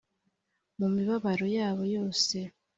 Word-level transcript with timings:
mu 0.79 0.87
mibabaro 0.95 1.45
yabo 1.57 1.83
yose. 1.95 2.37